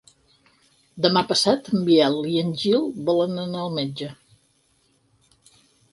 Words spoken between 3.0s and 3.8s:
volen anar al